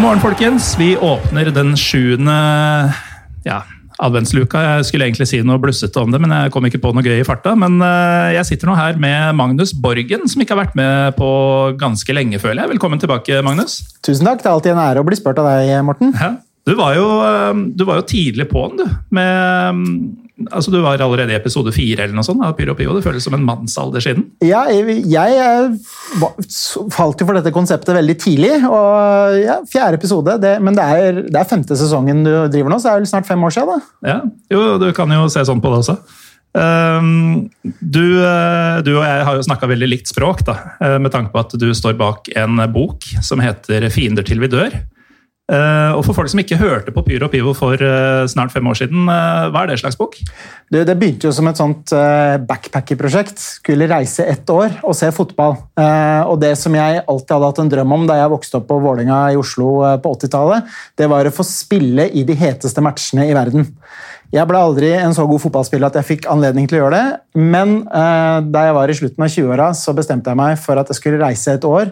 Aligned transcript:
God 0.00 0.06
morgen, 0.06 0.20
folkens. 0.22 0.66
Vi 0.80 0.94
åpner 0.96 1.50
den 1.52 1.74
sjuende 1.76 2.32
ja, 3.44 3.58
adventsluka. 4.00 4.62
Jeg 4.64 4.86
skulle 4.88 5.04
egentlig 5.10 5.26
si 5.28 5.42
noe 5.44 5.60
blussete 5.60 6.00
om 6.00 6.08
det, 6.08 6.22
men 6.24 6.32
jeg 6.32 6.52
kom 6.54 6.64
ikke 6.64 6.80
på 6.80 6.94
noe 6.96 7.04
gøy 7.04 7.18
i 7.20 7.26
farta. 7.28 7.52
Men 7.52 7.76
eh, 7.84 8.30
jeg 8.38 8.48
sitter 8.48 8.70
nå 8.70 8.78
her 8.78 8.96
med 8.96 9.36
Magnus 9.36 9.74
Borgen, 9.76 10.24
som 10.24 10.40
ikke 10.40 10.56
har 10.56 10.62
vært 10.62 10.78
med 10.80 11.18
på 11.18 11.28
ganske 11.82 12.16
lenge, 12.16 12.40
føler 12.40 12.62
jeg. 12.62 12.72
Velkommen 12.72 13.02
tilbake, 13.02 13.42
Magnus. 13.44 13.76
Tusen 14.00 14.24
takk. 14.24 14.40
Det 14.40 14.48
er 14.48 14.54
alltid 14.54 14.72
en 14.72 14.80
ære 14.86 15.04
å 15.04 15.08
bli 15.10 15.20
spurt 15.20 15.42
av 15.44 15.50
deg, 15.50 15.74
Morten. 15.84 16.16
Ja. 16.16 16.32
Du, 16.64 16.72
var 16.80 16.96
jo, 16.96 17.04
eh, 17.26 17.60
du 17.76 17.84
var 17.92 18.00
jo 18.00 18.08
tidlig 18.08 18.48
på'n, 18.48 18.80
du. 18.80 18.86
Med, 19.20 19.84
altså, 20.48 20.72
du 20.72 20.78
var 20.80 21.02
allerede 21.02 21.34
i 21.34 21.38
episode 21.38 21.72
fire 21.74 22.06
eller 22.06 22.16
noe 22.16 22.26
sånt 22.26 22.42
av 22.46 22.54
Pyro 22.58 22.74
Pio. 22.78 22.94
Det 22.96 23.04
føles 23.04 23.26
som 23.26 23.36
en 23.36 23.44
mannsalder 23.46 24.04
siden. 24.04 24.24
Ja, 24.44 24.64
jeg, 24.72 25.02
jeg 25.10 25.36
eh, 25.44 25.74
falt 26.94 27.20
jo 27.20 27.28
for 27.28 27.36
dette 27.36 27.52
konseptet 27.54 27.96
veldig 27.96 28.16
tidlig. 28.20 28.54
og 28.68 29.36
ja, 29.40 29.60
Fjerde 29.70 30.00
episode. 30.00 30.38
Det, 30.42 30.56
men 30.64 30.78
det 30.78 30.86
er, 30.86 31.22
det 31.28 31.42
er 31.42 31.50
femte 31.50 31.78
sesongen 31.78 32.24
du 32.26 32.32
driver 32.52 32.72
nå, 32.72 32.80
så 32.80 32.88
det 32.88 32.94
er 32.94 33.04
vel 33.04 33.12
snart 33.12 33.28
fem 33.28 33.46
år 33.46 33.56
siden. 33.56 33.76
da. 33.76 34.10
Ja, 34.14 34.18
jo, 34.54 34.66
du 34.82 34.90
kan 34.96 35.12
jo 35.14 35.28
se 35.32 35.44
sånn 35.48 35.62
på 35.62 35.72
det 35.74 35.84
også. 35.84 36.00
Um, 36.50 37.46
du, 37.62 38.04
eh, 38.26 38.78
du 38.82 38.96
og 38.96 39.04
jeg 39.06 39.26
har 39.26 39.36
jo 39.38 39.44
snakka 39.46 39.68
veldig 39.70 39.86
likt 39.86 40.10
språk, 40.10 40.42
da, 40.48 40.56
eh, 40.82 40.96
med 40.98 41.12
tanke 41.14 41.30
på 41.30 41.44
at 41.44 41.54
du 41.54 41.68
står 41.76 41.94
bak 41.98 42.26
en 42.34 42.58
bok 42.74 43.06
som 43.22 43.38
heter 43.38 43.86
'Fiender 43.86 44.26
til 44.26 44.40
vi 44.42 44.48
dør'. 44.50 44.80
Eh, 45.50 45.92
og 45.96 46.04
For 46.06 46.14
folk 46.14 46.30
som 46.30 46.40
ikke 46.42 46.58
hørte 46.60 46.92
på 46.94 47.02
Pyro 47.06 47.26
og 47.26 47.32
Pivo 47.32 47.52
for 47.58 47.80
eh, 47.82 48.22
snart 48.30 48.52
fem 48.54 48.66
år 48.70 48.76
siden, 48.78 49.08
eh, 49.10 49.48
hva 49.50 49.64
er 49.64 49.72
det 49.72 49.80
slags 49.82 49.98
bok? 49.98 50.14
Det, 50.70 50.84
det 50.86 50.94
begynte 50.98 51.26
jo 51.26 51.34
som 51.34 51.48
et 51.50 51.58
sånt 51.58 51.94
backpacker-prosjekt. 52.46 53.40
Skulle 53.58 53.88
reise 53.90 54.28
ett 54.30 54.46
år 54.50 54.78
og 54.86 54.94
se 54.94 55.08
fotball. 55.14 55.56
Og 56.30 56.36
det 56.38 56.52
som 56.60 56.74
jeg 56.76 57.00
alltid 57.00 57.34
hadde 57.34 57.48
hatt 57.48 57.60
en 57.64 57.72
drøm 57.72 57.94
om 57.96 58.06
da 58.06 58.20
jeg 58.20 58.30
vokste 58.30 58.60
opp 58.60 58.68
på 58.68 58.78
Vålinga 58.84 59.18
i 59.32 59.38
Oslo 59.40 59.80
på 60.02 60.12
80-tallet, 60.14 60.70
det 61.00 61.10
var 61.10 61.26
å 61.26 61.34
få 61.34 61.46
spille 61.46 62.06
i 62.14 62.22
de 62.28 62.36
heteste 62.38 62.84
matchene 62.84 63.26
i 63.26 63.34
verden. 63.34 63.66
Jeg 64.30 64.46
ble 64.46 64.62
aldri 64.62 64.92
en 64.94 65.16
så 65.16 65.26
god 65.26 65.42
fotballspiller 65.42 65.90
at 65.90 65.98
jeg 65.98 66.06
fikk 66.12 66.30
anledning 66.30 66.70
til 66.70 66.78
å 66.78 66.84
gjøre 66.84 67.00
det, 67.00 67.20
men 67.42 67.80
da 67.90 68.66
jeg 68.68 68.76
var 68.78 68.92
i 68.92 68.98
slutten 69.00 69.26
av 69.26 69.34
20-åra, 69.34 69.70
så 69.74 69.96
bestemte 69.96 70.30
jeg 70.30 70.38
meg 70.38 70.54
for 70.62 70.78
at 70.78 70.92
jeg 70.92 71.00
skulle 71.00 71.22
reise 71.24 71.58
et 71.58 71.66
år 71.66 71.90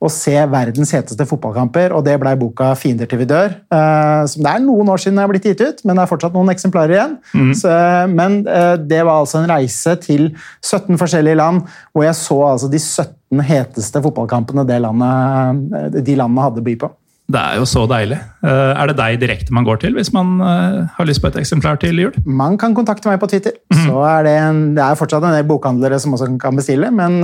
og 0.00 0.08
se 0.12 0.32
verdens 0.48 0.94
heteste 0.96 1.26
fotballkamper, 1.28 1.92
og 1.92 2.04
det 2.06 2.16
ble 2.20 2.32
boka 2.40 2.72
'Fiender 2.74 3.08
til 3.08 3.20
vi 3.20 3.26
dør'. 3.28 3.52
eh, 3.70 4.26
som 4.26 4.42
Det 4.42 4.50
er 4.54 4.62
noen 4.64 4.88
år 4.88 4.96
siden 4.96 5.16
den 5.16 5.24
er 5.24 5.28
blitt 5.28 5.44
gitt 5.44 5.60
ut, 5.60 5.84
men 5.84 5.96
det 5.96 6.02
er 6.02 6.12
fortsatt 6.14 6.32
noen 6.32 6.48
eksemplarer 6.48 6.94
igjen. 6.96 7.18
Så, 7.54 7.68
men 8.08 8.46
eh, 8.48 8.76
det 8.76 9.04
var 9.04 9.20
altså 9.20 9.42
en 9.42 9.50
reise 9.50 9.96
til 10.00 10.34
17 10.62 10.96
forskjellige 10.96 11.36
land, 11.36 11.62
hvor 11.92 12.04
jeg 12.04 12.14
så 12.14 12.40
altså 12.52 12.70
de 12.70 12.78
17 12.78 13.44
heteste 13.44 14.02
fotballkampene 14.02 14.66
det 14.66 14.80
landet, 14.80 16.02
de 16.04 16.16
landene 16.16 16.48
hadde 16.48 16.64
å 16.64 16.64
by 16.64 16.76
på. 16.80 16.90
Det 17.30 17.38
er 17.38 17.60
jo 17.60 17.66
så 17.68 17.84
deilig. 17.86 18.18
Eh, 18.42 18.72
er 18.74 18.90
det 18.90 18.96
deg 18.98 19.20
direkte 19.20 19.54
man 19.54 19.64
går 19.64 19.84
til 19.84 19.94
hvis 19.94 20.12
man 20.16 20.40
eh, 20.40 20.88
har 20.96 21.06
lyst 21.06 21.22
på 21.22 21.28
et 21.30 21.38
eksemplar 21.38 21.78
til 21.78 21.98
jul? 22.00 22.16
Man 22.26 22.56
kan 22.58 22.74
kontakte 22.74 23.10
meg 23.10 23.20
på 23.20 23.28
Twitter. 23.30 23.52
Så 23.84 24.00
er 24.02 24.24
det, 24.26 24.36
en, 24.48 24.62
det 24.74 24.82
er 24.82 24.98
fortsatt 24.98 25.22
en 25.22 25.36
del 25.36 25.46
bokhandlere 25.46 26.00
som 26.00 26.16
også 26.16 26.32
kan 26.40 26.56
bestille, 26.58 26.90
men 26.90 27.20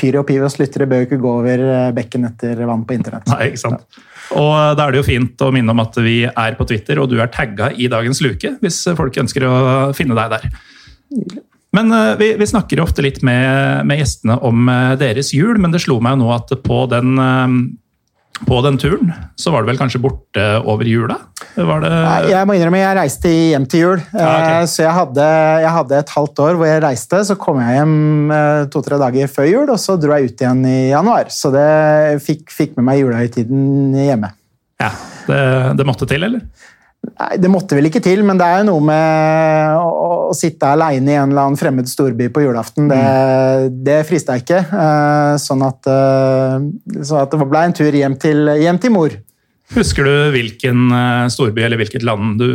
Pyro 0.00 0.22
og 0.22 0.28
Pivos 0.28 0.58
lyttere 0.60 0.88
bør 0.90 1.02
jo 1.02 1.08
ikke 1.08 1.22
gå 1.22 1.32
over 1.40 1.64
eh, 1.68 1.92
bekken 1.96 2.28
etter 2.28 2.60
vann 2.68 2.84
på 2.86 2.96
internett. 2.96 3.28
Nei, 3.30 3.52
ikke 3.52 3.62
sant? 3.66 4.02
Og 4.34 4.52
da 4.78 4.86
er 4.86 4.94
det 4.94 5.02
jo 5.02 5.06
fint 5.06 5.42
å 5.44 5.50
minne 5.54 5.74
om 5.74 5.82
at 5.82 5.98
vi 6.02 6.22
er 6.26 6.56
på 6.58 6.66
Twitter, 6.68 7.00
og 7.00 7.10
du 7.12 7.18
er 7.20 7.32
tagga 7.32 7.70
i 7.76 7.90
dagens 7.92 8.22
luke, 8.24 8.54
hvis 8.62 8.80
folk 8.96 9.18
ønsker 9.20 9.44
å 9.46 9.56
finne 9.96 10.16
deg 10.16 10.38
der. 10.38 10.48
Men 11.74 11.92
eh, 11.92 12.16
vi, 12.20 12.30
vi 12.38 12.46
snakker 12.46 12.82
ofte 12.82 13.02
litt 13.04 13.22
med, 13.26 13.84
med 13.88 14.00
gjestene 14.00 14.38
om 14.46 14.68
eh, 14.70 14.94
deres 15.00 15.32
jul, 15.34 15.58
men 15.60 15.74
det 15.74 15.82
slo 15.84 15.98
meg 16.04 16.16
jo 16.16 16.22
nå 16.22 16.30
at 16.36 16.54
på 16.64 16.84
den, 16.92 17.16
eh, 17.18 17.56
på 18.42 18.56
den 18.64 18.76
turen 18.82 19.12
så 19.38 19.52
var 19.54 19.62
du 19.62 19.68
vel 19.70 19.78
kanskje 19.78 20.00
borte 20.02 20.42
over 20.66 20.88
jula? 20.88 21.16
Var 21.54 21.84
det 21.84 21.90
Nei, 21.94 22.16
Jeg 22.32 22.48
må 22.48 22.56
innrømme, 22.58 22.80
jeg 22.82 22.96
reiste 22.98 23.30
hjem 23.30 23.66
til 23.70 23.84
jul. 23.84 24.02
Ja, 24.10 24.26
ok. 24.26 24.48
Eh, 24.48 24.66
Så 24.72 24.82
jeg 24.82 24.94
hadde, 24.96 25.26
jeg 25.62 25.72
hadde 25.76 26.00
et 26.02 26.14
halvt 26.16 26.42
år 26.42 26.58
hvor 26.58 26.66
jeg 26.70 26.82
reiste. 26.82 27.20
Så 27.28 27.36
kom 27.38 27.60
jeg 27.62 27.78
hjem 27.78 27.94
eh, 28.34 28.64
to-tre 28.74 28.98
dager 28.98 29.30
før 29.30 29.46
jul, 29.50 29.70
og 29.70 29.78
så 29.78 29.96
dro 30.02 30.18
jeg 30.18 30.32
ut 30.32 30.42
igjen 30.44 30.64
i 30.66 30.78
januar. 30.90 31.30
Så 31.30 31.52
det 31.54 31.68
fikk, 32.26 32.48
fikk 32.50 32.74
med 32.80 32.88
meg 32.90 33.02
julehøytiden 33.04 33.94
hjemme. 34.02 34.32
Ja, 34.82 34.90
det, 35.30 35.40
det 35.78 35.86
måtte 35.86 36.08
til, 36.10 36.26
eller? 36.26 36.42
Nei, 37.14 37.36
Det 37.38 37.50
måtte 37.52 37.76
vel 37.78 37.86
ikke 37.90 38.02
til, 38.02 38.24
men 38.26 38.40
det 38.40 38.46
er 38.46 38.62
jo 38.62 38.68
noe 38.72 38.84
med 38.88 39.76
å, 39.78 39.90
å 40.30 40.34
sitte 40.36 40.72
aleine 40.74 41.12
i 41.12 41.18
en 41.18 41.30
eller 41.30 41.44
annen 41.48 41.60
fremmed 41.60 41.90
storby 41.90 42.30
på 42.34 42.42
julaften. 42.42 42.88
Det, 42.90 43.02
det 43.86 44.00
frista 44.08 44.38
ikke. 44.40 44.64
Eh, 44.64 45.36
Sånn 45.44 45.62
at, 45.66 45.86
sånn 45.86 47.22
at 47.22 47.32
det 47.34 47.46
ble 47.50 47.62
en 47.68 47.74
tur 47.76 47.94
hjem 47.94 48.18
til, 48.20 48.48
hjem 48.60 48.80
til 48.82 48.92
mor. 48.94 49.14
Husker 49.74 50.06
du 50.06 50.14
hvilken 50.34 50.90
eh, 50.92 51.26
storby 51.32 51.64
eller 51.64 51.80
hvilket 51.80 52.04
land 52.06 52.36
du 52.42 52.48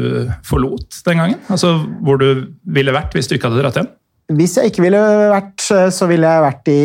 forlot 0.45 0.99
den 1.07 1.19
gangen? 1.23 1.39
Altså 1.49 1.73
Hvor 2.05 2.19
du 2.21 2.29
ville 2.69 2.93
vært 2.95 3.15
hvis 3.17 3.27
du 3.27 3.35
ikke 3.35 3.49
hadde 3.49 3.63
dratt 3.63 3.79
hjem? 3.81 3.89
Hvis 4.29 4.57
jeg 4.59 4.69
ikke 4.69 4.83
ville 4.85 4.99
vært, 5.31 5.63
så 5.95 6.05
ville 6.09 6.27
jeg 6.29 6.43
vært 6.43 6.69
i, 6.69 6.81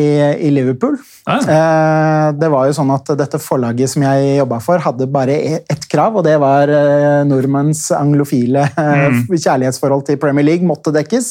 i 0.47 0.50
Liverpool. 0.55 0.94
Ja. 1.28 1.34
Eh, 1.41 2.28
Det 2.41 2.49
var 2.53 2.66
jo 2.69 2.75
sånn 2.77 2.91
at 2.93 3.09
Dette 3.16 3.38
forlaget 3.41 3.88
som 3.93 4.03
jeg 4.05 4.38
jobba 4.38 4.59
for, 4.65 4.81
hadde 4.81 5.06
bare 5.12 5.34
e- 5.37 5.60
ett 5.72 5.84
krav, 5.93 6.16
og 6.21 6.25
det 6.25 6.34
var 6.41 6.69
eh, 6.72 7.22
nordmenns 7.28 7.87
anglofile 7.97 8.65
eh, 8.81 9.19
kjærlighetsforhold 9.33 10.06
til 10.09 10.19
Premier 10.21 10.44
League 10.49 10.65
måtte 10.69 10.93
dekkes. 10.94 11.31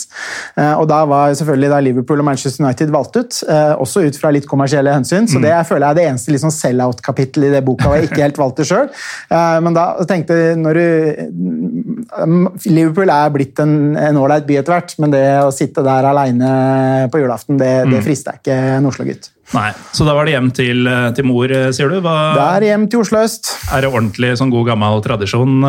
Eh, 0.58 0.74
Og 0.80 0.88
Da 0.90 1.04
var 1.10 1.34
selvfølgelig 1.38 1.70
da 1.74 1.80
Liverpool 1.86 2.22
og 2.24 2.28
Manchester 2.30 2.66
United 2.66 2.94
valgt 2.94 3.18
ut, 3.18 3.42
eh, 3.50 3.74
også 3.82 4.06
ut 4.08 4.18
fra 4.22 4.32
litt 4.34 4.48
kommersielle 4.50 4.94
hensyn. 4.94 5.26
Så 5.30 5.42
det 5.42 5.50
jeg 5.54 5.66
føler 5.70 5.88
jeg 5.88 5.92
er 5.92 6.00
det 6.02 6.08
eneste 6.12 6.32
liksom 6.36 6.54
sell-out-kapittelet 6.54 7.50
i 7.52 7.56
det 7.58 7.64
boka, 7.66 7.90
og 7.90 7.98
jeg 7.98 8.10
ikke 8.12 8.22
helt 8.28 8.38
valgte 8.42 8.66
sjøl. 8.70 8.90
Men 9.66 9.74
da 9.78 9.90
tenkte 10.10 10.40
når 10.62 10.74
du 10.78 10.86
Um, 12.14 12.50
Liverpool 12.68 13.10
er 13.10 13.30
blitt 13.34 13.60
en 13.64 13.96
en 13.98 14.18
ålreit 14.20 14.46
by 14.48 14.58
etter 14.60 14.74
hvert, 14.76 14.94
men 15.02 15.14
det 15.14 15.22
å 15.42 15.52
sitte 15.56 15.82
der 15.86 16.03
aleine 16.10 16.50
på 17.12 17.22
julaften, 17.22 17.58
det, 17.62 17.72
det 17.92 18.02
frister 18.06 18.40
ikke 18.40 18.58
en 18.78 18.90
Oslo-gutt. 18.90 19.30
Nei, 19.54 19.70
Så 19.94 20.06
da 20.08 20.16
var 20.16 20.26
det 20.26 20.34
hjem 20.36 20.50
til, 20.56 20.88
eh, 20.88 21.12
til 21.18 21.28
mor, 21.30 21.52
eh, 21.52 21.70
sier 21.76 21.92
du? 21.92 22.00
Hva, 22.02 22.18
Det 22.38 22.46
er 22.48 22.68
hjem 22.72 22.90
til 22.90 23.04
Oslo 23.04 23.22
øst. 23.22 23.52
Er 23.74 23.84
det 23.86 23.92
ordentlig 23.92 24.34
sånn 24.40 24.54
god 24.54 24.72
gammel 24.72 25.04
tradisjon 25.06 25.60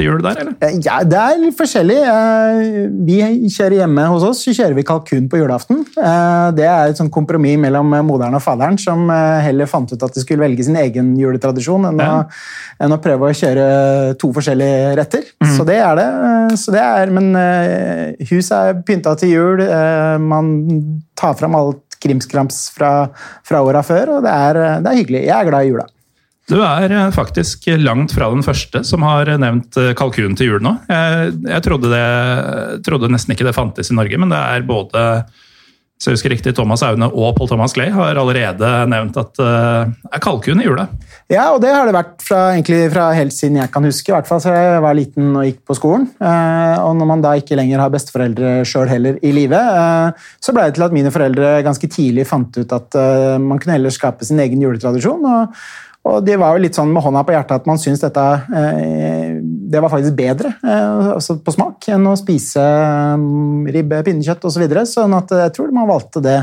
eh, 0.00 0.06
gjør 0.06 0.18
jul 0.18 0.22
der, 0.26 0.40
eller? 0.42 0.54
Eh, 0.60 0.78
Ja, 0.84 0.98
det 1.04 1.18
er 1.18 1.38
litt 1.42 1.56
forskjellig. 1.58 1.98
Eh, 1.98 2.88
Vi 3.08 3.18
kjører 3.50 3.76
hjemme 3.82 4.06
hos 4.12 4.22
oss, 4.22 4.44
så 4.46 4.54
kjører 4.56 4.74
vi 4.78 4.84
kalkun 4.86 5.28
på 5.28 5.40
julaften. 5.40 5.84
Eh, 5.96 6.50
Det 6.58 6.64
er 6.66 6.88
et 6.92 6.96
sånt 7.00 7.10
kompromiss 7.12 7.58
mellom 7.58 7.90
moderen 8.06 8.34
og 8.34 8.42
faderen, 8.42 8.78
som 8.78 9.08
heller 9.10 9.66
fant 9.66 9.92
ut 9.92 10.02
at 10.02 10.14
de 10.14 10.20
skulle 10.20 10.40
velge 10.46 10.64
sin 10.64 10.76
egen 10.76 11.16
juletradisjon 11.18 11.86
enn, 11.90 11.98
Ja. 11.98 12.22
å, 12.22 12.26
enn 12.84 12.92
å 12.92 13.00
prøve 13.02 13.28
å 13.30 13.34
kjøre 13.34 14.18
to 14.18 14.32
forskjellige 14.32 14.96
retter. 14.96 15.22
Så 15.56 15.64
det 15.66 15.76
er 15.82 15.94
det. 15.96 16.58
Så 16.58 16.70
det 16.72 16.80
er, 16.80 17.10
men 17.10 17.34
huset 18.28 18.52
er 18.52 18.74
pynta 18.86 19.16
til 19.18 19.30
jul. 19.30 19.58
Man 20.20 21.02
tar 21.16 21.34
fram 21.34 21.54
alt 21.54 21.84
krimskrams 22.00 22.70
fra, 22.70 23.08
fra 23.44 23.62
åra 23.66 23.82
før, 23.82 24.18
og 24.18 24.22
det 24.22 24.30
er, 24.30 24.80
det 24.82 24.86
er 24.92 24.98
hyggelig. 25.02 25.22
Jeg 25.26 25.34
er 25.34 25.48
glad 25.50 25.64
i 25.66 25.70
jula. 25.72 25.86
Du 26.48 26.56
er 26.64 26.88
eh, 26.88 27.10
faktisk 27.12 27.68
langt 27.76 28.14
fra 28.16 28.30
den 28.32 28.44
første 28.44 28.80
som 28.86 29.04
har 29.04 29.28
nevnt 29.40 29.76
eh, 29.80 29.92
kalkun 29.96 30.36
til 30.38 30.54
jul 30.54 30.64
nå. 30.64 30.74
Jeg, 30.88 31.34
jeg 31.44 31.64
trodde, 31.66 31.90
det, 31.92 32.80
trodde 32.86 33.10
nesten 33.12 33.34
ikke 33.34 33.46
det 33.48 33.56
fantes 33.56 33.92
i 33.92 33.98
Norge, 33.98 34.20
men 34.20 34.32
det 34.32 34.40
er 34.40 34.68
både 34.68 35.04
så 35.98 36.12
jeg 36.12 36.18
husker 36.18 36.30
riktig, 36.30 36.54
Thomas 36.54 36.84
Aune 36.86 37.08
og 37.10 37.32
Paul 37.34 37.48
Thomas 37.50 37.74
Clay 37.74 37.90
har 37.90 38.18
allerede 38.20 38.68
nevnt 38.90 39.16
at 39.18 39.32
det 39.38 39.48
er 40.14 40.22
kalkun 40.22 40.62
i 40.62 40.66
jula. 40.68 40.86
Ja, 41.28 41.48
og 41.50 41.58
det 41.60 41.72
har 41.74 41.88
det 41.88 41.96
vært 41.96 42.22
fra, 42.24 42.38
egentlig 42.54 42.86
fra 42.92 43.08
helt 43.16 43.34
siden 43.34 43.58
jeg 43.58 43.72
kan 43.74 43.84
huske, 43.84 44.12
i 44.12 44.14
hvert 44.14 44.28
fall 44.28 44.40
så 44.40 44.54
jeg 44.54 44.84
var 44.84 44.96
liten 44.96 45.32
og 45.34 45.48
gikk 45.48 45.58
på 45.66 45.76
skolen. 45.76 46.06
Uh, 46.22 46.78
og 46.86 46.94
når 47.00 47.10
man 47.10 47.24
da 47.24 47.34
ikke 47.40 47.58
lenger 47.58 47.82
har 47.82 47.92
besteforeldre 47.92 48.54
sjøl 48.68 48.88
heller 48.88 49.18
i 49.26 49.34
live, 49.34 49.58
uh, 49.58 50.30
så 50.40 50.54
ble 50.54 50.68
det 50.68 50.78
til 50.78 50.86
at 50.86 50.94
mine 50.94 51.12
foreldre 51.12 51.50
ganske 51.66 51.90
tidlig 51.90 52.28
fant 52.30 52.56
ut 52.56 52.72
at 52.78 52.96
eh, 52.98 53.36
man 53.42 53.58
kunne 53.60 53.74
heller 53.76 53.92
skape 53.92 54.26
sin 54.26 54.40
egen 54.42 54.62
juletradisjon. 54.62 55.26
og 55.26 55.60
og 56.08 56.24
det 56.24 56.38
var 56.40 56.54
jo 56.54 56.62
litt 56.62 56.76
sånn 56.78 56.92
med 56.94 57.02
hånda 57.04 57.20
på 57.26 57.34
hjertet 57.34 57.58
at 57.58 57.66
man 57.68 57.80
syns 57.80 58.00
dette 58.00 58.22
eh, 58.56 59.34
det 59.68 59.82
var 59.84 59.92
faktisk 59.92 60.16
bedre 60.16 60.54
eh, 60.64 61.12
altså 61.12 61.36
på 61.44 61.52
smak 61.52 61.90
enn 61.92 62.06
å 62.08 62.16
spise 62.16 62.62
mm, 63.20 63.68
ribbe, 63.74 64.02
pinnekjøtt 64.06 64.44
osv. 64.48 64.56
Så 64.56 64.64
videre. 64.64 64.84
sånn 64.88 65.16
at 65.18 65.32
jeg 65.44 65.54
tror 65.56 65.72
man 65.76 65.90
valgte 65.90 66.24
det. 66.24 66.38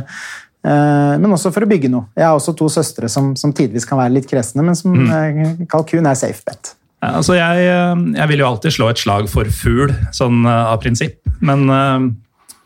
Eh, 0.65 1.13
men 1.21 1.33
også 1.33 1.51
for 1.53 1.65
å 1.65 1.69
bygge 1.69 1.91
noe. 1.93 2.09
Jeg 2.17 2.25
har 2.27 2.37
også 2.37 2.55
to 2.57 2.69
søstre 2.73 3.09
som, 3.11 3.33
som 3.39 3.53
tidvis 3.55 3.85
kan 3.89 4.01
være 4.01 4.15
litt 4.17 4.29
kresne, 4.29 4.65
men 4.65 4.77
som 4.77 4.95
mm. 4.95 5.65
kalkun 5.71 6.09
er 6.09 6.17
safe 6.17 6.45
bet. 6.47 6.75
Ja, 7.03 7.15
Altså 7.19 7.37
jeg, 7.37 7.65
eh, 7.69 8.03
jeg 8.17 8.31
vil 8.31 8.43
jo 8.43 8.49
alltid 8.49 8.77
slå 8.77 8.91
et 8.91 9.01
slag 9.01 9.31
for 9.31 9.49
fugl, 9.53 9.93
sånn 10.15 10.45
eh, 10.45 10.69
av 10.73 10.79
prinsipp. 10.83 11.19
Men 11.45 11.67
eh, 11.69 12.07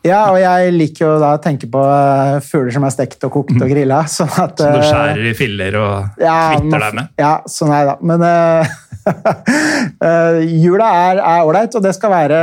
Ja, 0.08 0.30
og 0.32 0.38
jeg 0.40 0.72
liker 0.72 1.04
jo 1.04 1.16
da 1.20 1.34
å 1.36 1.42
tenke 1.44 1.68
på 1.70 1.82
eh, 1.84 2.38
fugler 2.46 2.72
som 2.72 2.86
er 2.88 2.94
stekt 2.94 3.26
og 3.28 3.34
kokt 3.34 3.58
og 3.58 3.68
grilla. 3.68 4.04
Sånn 4.08 4.32
at, 4.32 4.60
som 4.60 4.76
du 4.76 4.80
eh, 4.80 4.86
skjærer 4.86 5.26
i 5.32 5.34
filler 5.36 5.80
og 5.80 6.22
ja, 6.22 6.38
kvitter 6.54 6.86
deg 6.86 6.96
med. 7.02 7.12
Ja, 7.20 7.34
så 7.50 7.68
nei 7.68 7.82
da. 7.88 7.98
Men, 8.00 8.24
eh, 8.24 8.78
jula 10.64 10.88
er 11.08 11.20
ålreit, 11.44 11.74
og 11.76 11.84
det 11.84 11.92
skal 11.96 12.12
være 12.12 12.38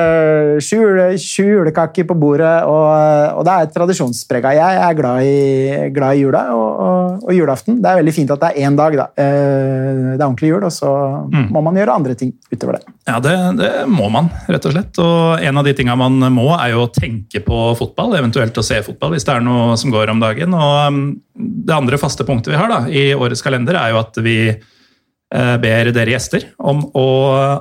sju, 0.64 0.80
julekaker 1.18 2.08
på 2.08 2.18
bordet. 2.18 2.54
Og, 2.68 2.88
og, 3.38 3.44
det 3.48 3.54
er 3.54 3.72
tradisjonsprega. 3.74 4.54
Jeg 4.58 4.82
er 4.86 4.98
glad 4.98 5.28
i, 5.28 5.92
glad 5.96 6.18
i 6.18 6.24
jula 6.24 6.44
og, 6.56 6.68
og, 6.68 7.26
og, 7.28 7.34
julaften. 7.36 7.80
Det 7.84 7.92
er 7.92 8.02
veldig 8.02 8.16
fint 8.16 8.34
at 8.34 8.44
det 8.44 8.52
er 8.52 8.70
én 8.70 8.78
dag. 8.80 8.98
Da. 8.98 9.10
Uh, 9.14 10.14
det 10.14 10.22
er 10.22 10.26
ordentlig 10.28 10.54
jul, 10.54 10.68
og 10.68 10.74
så 10.74 10.94
mm. 11.34 11.50
må 11.56 11.64
man 11.66 11.80
gjøre 11.82 11.98
andre 12.02 12.18
ting 12.20 12.34
utover 12.52 12.80
det. 12.80 12.96
Ja, 13.08 13.20
det, 13.24 13.36
det, 13.62 13.72
må 13.92 14.10
man, 14.14 14.32
rett 14.48 14.70
og 14.70 14.76
slett. 14.76 15.04
Og 15.04 15.44
en 15.44 15.62
av 15.62 15.68
de 15.68 15.76
tinga 15.78 15.98
man 16.00 16.20
må, 16.34 16.50
er 16.58 16.74
jo 16.76 16.88
å 16.88 16.94
tenke 16.94 17.44
på 17.46 17.68
fotball, 17.80 18.18
eventuelt 18.20 18.58
å 18.58 18.66
se 18.66 18.82
fotball 18.86 19.16
hvis 19.16 19.28
det 19.28 19.38
er 19.38 19.46
noe 19.46 19.78
som 19.80 19.94
går 19.94 20.14
om 20.14 20.24
dagen. 20.24 20.56
Og 20.58 20.80
um, 20.88 21.06
det 21.38 21.76
andre 21.76 22.00
faste 22.02 22.26
punktet 22.28 22.54
vi 22.54 22.60
har 22.60 22.72
da, 22.72 22.82
i 22.90 23.12
årets 23.16 23.46
kalender, 23.46 23.78
er 23.78 23.94
jo 23.94 24.02
at 24.02 24.20
vi 24.24 24.40
Eh, 24.48 24.74
ber 25.28 25.90
dere 25.92 26.14
gjester 26.14 26.46
om 26.56 26.86
å 26.96 27.08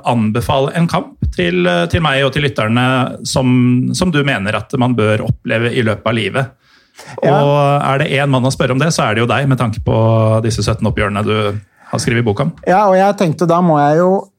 anbefale 0.07 0.71
en 0.79 0.85
kamp 0.87 1.25
til, 1.35 1.67
til 1.91 2.03
meg 2.05 2.21
og 2.23 2.31
til 2.31 2.45
lytterne 2.47 2.85
som, 3.27 3.49
som, 3.91 4.13
du 4.13 4.21
mener 4.23 4.55
at 4.55 4.71
man 4.79 4.95
bør 4.95 5.25
oppleve 5.25 5.73
i 5.75 5.83
løpet 5.83 6.07
av 6.07 6.15
livet. 6.15 6.53
Ja. 7.19 7.35
Og 7.35 7.57
Er 7.83 7.99
det 7.99 8.07
én 8.15 8.31
mann 8.31 8.47
å 8.47 8.53
spørre 8.55 8.71
om 8.71 8.79
det, 8.79 8.93
så 8.95 9.03
er 9.03 9.17
det 9.17 9.25
jo 9.25 9.29
deg, 9.29 9.49
med 9.51 9.59
tanke 9.59 9.83
på 9.83 9.97
disse 10.47 10.63
17 10.63 10.87
oppgjørene 10.87 11.25
du 11.27 11.35
har 11.91 12.03
skrevet 12.03 12.25
bok 12.25 12.45
om. 12.45 12.55
Ja, 12.63 12.85
og 12.87 12.95
jeg 12.95 13.19
tenkte 13.19 13.49
da 13.51 13.59
må 13.63 13.75
jeg 13.83 13.99
jo 13.99 14.11
Eh, 14.19 14.36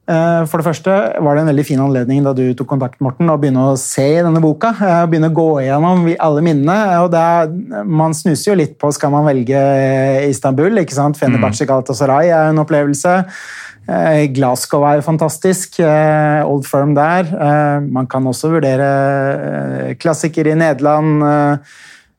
for 0.48 0.56
det 0.60 0.64
første 0.64 0.92
var 1.20 1.36
det 1.36 1.42
en 1.42 1.50
veldig 1.50 1.64
fin 1.68 1.80
anledning 1.84 2.22
da 2.24 2.32
du 2.32 2.46
tok 2.56 2.70
kontakt, 2.70 2.96
Morten, 3.04 3.28
å 3.28 3.36
begynne 3.40 3.66
å 3.68 3.76
se 3.76 4.06
i 4.14 4.22
denne 4.24 4.40
boka. 4.40 4.70
Eh, 4.72 5.02
begynne 5.10 5.28
å 5.28 5.36
gå 5.36 5.48
igjennom 5.60 6.06
alle 6.16 6.44
minnene. 6.44 6.76
og 7.02 7.12
er, 7.12 7.50
Man 7.84 8.16
snuser 8.16 8.52
jo 8.52 8.58
litt 8.62 8.78
på 8.80 8.88
skal 8.96 9.12
man 9.12 9.28
velge 9.28 9.60
Istanbul. 10.28 10.80
ikke 10.80 10.96
sant? 10.96 11.20
Fenerbahçe 11.20 11.66
mm. 11.66 11.70
Galatasaray 11.72 12.32
er 12.32 12.52
en 12.54 12.62
opplevelse. 12.64 13.18
Eh, 13.88 14.22
Glasgow 14.32 14.86
er 14.88 15.02
jo 15.02 15.08
fantastisk. 15.10 15.76
Old 15.82 16.64
Firm 16.64 16.96
der. 16.96 17.28
Man 17.84 18.08
kan 18.08 18.24
også 18.24 18.54
vurdere 18.56 19.92
klassikere 20.00 20.56
i 20.56 20.58
Nederland. 20.58 21.68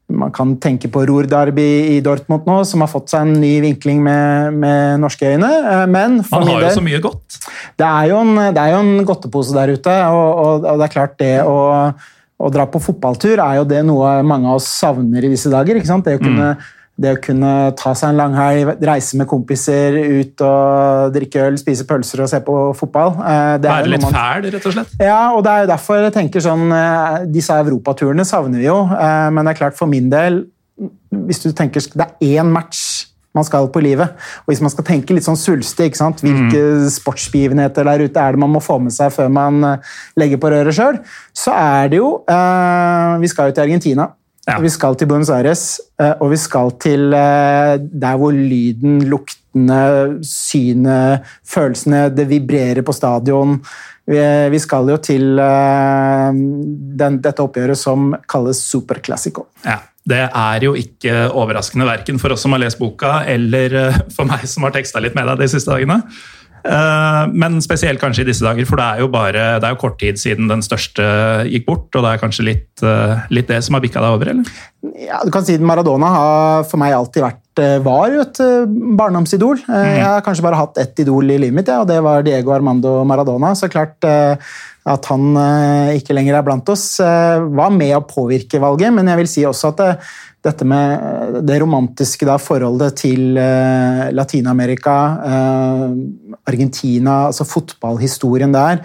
Man 0.10 0.32
kan 0.34 0.56
tenke 0.58 0.90
på 0.90 1.04
Ruhr 1.06 1.28
Derby 1.30 1.68
i 1.94 2.00
Dortmund 2.02 2.48
nå, 2.50 2.58
som 2.66 2.82
har 2.82 2.90
fått 2.90 3.12
seg 3.12 3.28
en 3.28 3.36
ny 3.38 3.60
vinkling 3.62 4.02
med, 4.02 4.56
med 4.58 5.04
norske 5.04 5.36
øyne. 5.36 5.50
Eh, 5.60 5.86
men 5.92 6.24
for 6.26 6.42
Man 6.42 6.56
har 6.56 6.66
jo 6.66 6.78
så 6.80 6.86
mye 6.86 7.02
godt. 7.04 7.38
Det 7.80 7.88
er 7.88 8.10
jo 8.12 8.24
en, 8.24 8.34
det 8.56 8.64
er 8.64 8.74
jo 8.76 8.82
en 8.84 9.06
godtepose 9.08 9.56
der 9.58 9.76
ute, 9.76 10.00
og, 10.10 10.28
og, 10.30 10.66
og, 10.66 10.82
det 10.82 10.88
er 10.88 10.96
klart 10.96 11.16
det 11.22 11.36
å, 11.44 11.60
å 12.40 12.52
dra 12.54 12.68
på 12.72 12.82
fotballtur 12.84 13.40
er 13.44 13.62
jo 13.62 13.70
det 13.70 13.86
noe 13.88 14.20
mange 14.28 14.50
av 14.50 14.60
oss 14.60 14.70
savner 14.80 15.26
i 15.26 15.32
disse 15.32 15.52
dager. 15.54 15.80
ikke 15.80 15.92
sant? 15.92 16.08
Det 16.08 16.20
å 16.20 16.26
kunne 16.26 16.54
mm 16.56 16.68
det 17.00 17.14
å 17.16 17.20
kunne 17.24 17.52
ta 17.80 17.94
seg 17.96 18.12
en 18.12 18.20
lang 18.20 18.36
helg, 18.36 18.84
reise 18.86 19.18
med 19.20 19.28
kompiser, 19.30 19.96
ut 19.96 20.44
og 20.44 21.16
drikke 21.16 21.46
øl, 21.48 21.60
spise 21.60 21.86
pølser 21.88 22.26
og 22.26 22.32
se 22.32 22.42
på 22.44 22.56
fotball 22.78 23.14
eh, 23.24 23.56
Være 23.64 23.94
litt 23.94 24.04
man... 24.04 24.16
fæl, 24.16 24.50
rett 24.56 24.68
og 24.68 24.76
slett? 24.76 24.96
Ja, 25.00 25.22
og 25.36 25.44
det 25.46 25.54
er 25.54 25.64
jo 25.64 25.72
derfor 25.72 26.02
jeg 26.04 26.16
tenker 26.18 26.44
sånn 26.44 26.68
eh, 26.76 27.28
Disse 27.32 27.56
europaturene 27.64 28.28
savner 28.28 28.60
vi 28.60 28.68
jo, 28.68 28.82
eh, 28.92 29.28
men 29.32 29.48
det 29.48 29.56
er 29.56 29.62
klart 29.62 29.80
for 29.80 29.92
min 29.92 30.12
del 30.12 30.44
Hvis 31.30 31.44
du 31.46 31.54
tenker 31.56 31.84
det 31.96 32.10
er 32.10 32.44
én 32.44 32.52
match 32.52 32.99
man 33.38 33.46
skal 33.46 33.70
på 33.72 33.82
livet. 33.84 34.16
Og 34.44 34.54
hvis 34.54 34.62
man 34.66 34.74
skal 34.74 34.88
tenke 34.88 35.16
litt 35.16 35.28
sånn 35.28 35.40
svulstig, 35.40 35.92
hvilke 35.94 36.62
mm. 36.62 36.88
sportsbegivenheter 36.96 37.86
der 37.88 38.06
ute 38.06 38.24
er 38.24 38.36
det 38.36 38.42
man 38.42 38.56
må 38.56 38.62
få 38.64 38.80
med 38.82 38.96
seg 38.96 39.14
før 39.16 39.30
man 39.34 39.62
legger 40.20 40.42
på 40.42 40.54
røret 40.54 40.76
sjøl, 40.76 41.02
så 41.36 41.54
er 41.58 41.92
det 41.92 42.02
jo 42.02 42.14
eh, 42.30 43.20
Vi 43.22 43.30
skal 43.32 43.52
jo 43.52 43.58
til 43.58 43.68
Argentina. 43.68 44.10
Ja. 44.50 44.58
Vi 44.62 44.70
skal 44.72 44.96
til 44.98 45.10
Buenos 45.10 45.30
Aires, 45.34 45.64
eh, 46.02 46.16
og 46.18 46.32
vi 46.34 46.40
skal 46.42 46.72
til 46.82 47.14
eh, 47.14 47.76
der 47.78 48.18
hvor 48.18 48.34
lyden, 48.34 49.04
luktene, 49.12 49.82
synet, 50.26 51.28
følelsene 51.46 52.08
Det 52.16 52.28
vibrerer 52.30 52.86
på 52.86 52.96
stadion. 52.96 53.60
Vi 54.10 54.60
skal 54.62 54.90
jo 54.90 54.98
til 55.06 55.38
eh, 55.38 56.40
den, 57.02 57.20
dette 57.22 57.46
oppgjøret 57.46 57.78
som 57.78 58.16
kalles 58.30 58.64
Super 58.66 59.04
Classico. 59.06 59.46
Ja. 59.66 59.78
Det 60.10 60.26
er 60.26 60.66
jo 60.66 60.74
ikke 60.80 61.30
overraskende 61.30 61.88
verken 61.90 62.20
for 62.22 62.34
oss 62.34 62.44
som 62.46 62.56
har 62.56 62.64
lest 62.64 62.80
boka, 62.82 63.20
eller 63.30 63.80
for 64.16 64.30
meg 64.30 64.46
som 64.50 64.66
har 64.66 64.76
teksta 64.76 65.02
litt 65.04 65.18
med 65.18 65.30
deg 65.30 65.44
de 65.44 65.50
siste 65.54 65.72
dagene. 65.72 66.02
Eh, 66.60 67.24
men 67.32 67.60
spesielt 67.64 68.02
kanskje 68.02 68.26
i 68.26 68.30
disse 68.30 68.44
dager, 68.44 68.68
for 68.68 68.80
det 68.80 68.86
er 68.86 69.04
jo 69.04 69.10
bare, 69.12 69.46
det 69.62 69.68
er 69.68 69.76
jo 69.76 69.82
kort 69.82 70.00
tid 70.02 70.20
siden 70.20 70.50
den 70.52 70.64
største 70.66 71.06
gikk 71.48 71.68
bort. 71.70 71.88
Og 71.96 72.04
det 72.04 72.12
er 72.12 72.24
kanskje 72.24 72.48
litt, 72.48 72.84
eh, 72.84 73.28
litt 73.32 73.48
det 73.52 73.62
som 73.66 73.78
har 73.78 73.84
bikka 73.86 74.04
deg 74.04 74.18
over, 74.18 74.34
eller? 74.34 74.46
Ja, 75.00 75.22
du 75.24 75.32
kan 75.32 75.46
si 75.46 75.58
Maradona 75.58 76.12
har 76.16 76.68
for 76.70 76.82
meg 76.82 76.96
alltid 76.96 77.24
vært 77.24 77.42
eh, 77.42 77.49
var 77.86 78.14
jo 78.14 78.24
et 78.24 78.42
barndomsidol. 79.00 79.62
Mm. 79.68 79.76
Jeg 80.00 80.06
har 80.06 80.26
kanskje 80.26 80.46
bare 80.46 80.60
hatt 80.62 80.80
ett 80.82 81.04
idol 81.04 81.30
i 81.30 81.38
livet 81.38 81.60
mitt, 81.60 81.72
ja, 81.72 81.82
og 81.84 81.90
det 81.92 82.00
var 82.06 82.26
Diego 82.26 82.56
Armando 82.56 83.00
Maradona. 83.08 83.54
Så 83.58 83.72
klart 83.72 84.06
at 84.90 85.12
han 85.12 85.36
ikke 85.94 86.16
lenger 86.16 86.40
er 86.40 86.46
blant 86.48 86.70
oss, 86.72 86.96
var 87.00 87.76
med 87.76 87.94
å 87.98 88.06
påvirke 88.08 88.62
valget, 88.64 88.94
men 88.96 89.12
jeg 89.12 89.22
vil 89.22 89.30
si 89.30 89.46
også 89.46 89.74
at 89.74 89.82
det, 89.84 89.92
dette 90.46 90.66
med 90.68 91.40
det 91.44 91.58
romantiske 91.60 92.26
da, 92.28 92.38
forholdet 92.42 92.96
til 93.02 93.36
Latin-Amerika, 94.16 94.96
Argentina, 96.48 97.26
altså 97.28 97.48
fotballhistorien 97.48 98.56
der. 98.56 98.80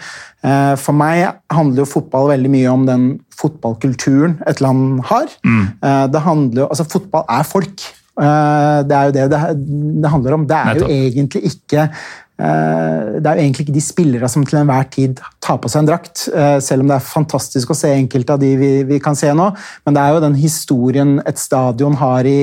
For 0.83 0.97
meg 0.99 1.39
handler 1.55 1.85
jo 1.85 1.93
fotball 1.95 2.33
veldig 2.35 2.51
mye 2.53 2.73
om 2.73 2.89
den 2.89 3.07
fotballkulturen 3.39 4.41
et 4.51 4.61
land 4.65 5.05
har. 5.09 5.31
Mm. 5.47 5.65
det 6.13 6.25
handler 6.27 6.65
jo, 6.65 6.71
altså 6.71 6.89
Fotball 6.91 7.25
er 7.31 7.47
folk. 7.49 7.87
Det 8.15 8.95
er 8.95 9.09
jo 9.09 9.15
det 9.15 9.23
det, 9.33 10.11
handler 10.11 10.37
om. 10.37 10.45
Det 10.47 10.59
er 10.59 10.79
jo 10.79 10.87
egentlig 10.87 11.41
ikke 11.51 11.89
Eh, 12.35 13.21
det 13.23 13.29
er 13.31 13.39
jo 13.39 13.43
egentlig 13.45 13.63
ikke 13.63 13.77
de 13.77 13.83
spillere 13.85 14.29
som 14.31 14.43
til 14.43 14.59
enhver 14.59 14.89
tid 14.91 15.21
tar 15.45 15.61
på 15.63 15.71
seg 15.71 15.85
en 15.85 15.91
drakt, 15.93 16.25
eh, 16.35 16.57
selv 16.59 16.83
om 16.83 16.91
det 16.91 16.97
er 16.97 17.07
fantastisk 17.07 17.71
å 17.71 17.77
se 17.79 17.93
enkelte 17.95 18.35
av 18.35 18.41
de 18.43 18.51
vi, 18.59 18.71
vi 18.89 18.99
kan 19.03 19.15
se 19.15 19.31
nå. 19.31 19.53
Men 19.87 19.95
det 19.95 20.03
er 20.03 20.17
jo 20.17 20.25
den 20.25 20.39
historien 20.41 21.21
et 21.31 21.39
stadion 21.39 21.95
har 22.01 22.27
i, 22.27 22.41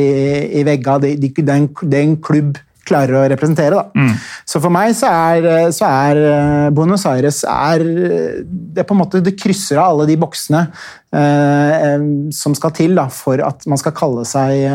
i 0.62 0.64
veggene, 0.68 1.12
det, 1.20 1.34
er 1.44 1.58
en 1.58 1.68
den 1.92 2.16
klubb 2.24 2.62
klarer 2.92 3.18
å 3.18 3.26
representere. 3.32 3.80
Da. 3.80 4.04
Mm. 4.04 4.14
Så 4.54 4.62
for 4.62 4.74
meg 4.74 4.94
så 5.00 5.10
er, 5.10 5.50
så 5.74 5.88
er, 5.88 6.22
eh, 6.36 6.70
Buenos 6.76 7.08
Aires 7.10 7.42
er, 7.48 7.88
det 8.46 8.86
på 8.88 8.96
en 8.96 9.02
måte 9.02 9.24
det 9.24 9.38
krysser 9.40 9.82
av 9.82 9.96
alle 9.96 10.12
de 10.12 10.20
boksene 10.22 10.68
eh, 11.16 12.08
som 12.36 12.56
skal 12.58 12.76
til 12.78 13.00
da, 13.00 13.08
for 13.12 13.42
at 13.48 13.66
man 13.72 13.80
skal 13.82 13.96
kalle 13.98 14.28
seg 14.28 14.68